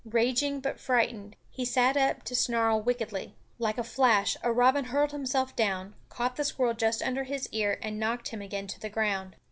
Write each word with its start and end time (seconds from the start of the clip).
Raging 0.03 0.61
but 0.61 0.79
frightened, 0.79 1.35
he 1.51 1.63
sat 1.63 1.95
up 1.95 2.23
to 2.23 2.33
snarl 2.35 2.81
wickedly. 2.81 3.35
Like 3.59 3.77
a 3.77 3.83
flash 3.83 4.35
a 4.41 4.51
robin 4.51 4.85
hurled 4.85 5.11
himself 5.11 5.55
down, 5.55 5.93
caught 6.09 6.37
the 6.37 6.43
squirrel 6.43 6.73
just 6.73 7.03
under 7.03 7.23
his 7.23 7.47
ear 7.51 7.77
and 7.83 7.99
knocked 7.99 8.29
him 8.29 8.41
again 8.41 8.65
to 8.65 8.79
the 8.79 8.89
ground. 8.89 9.35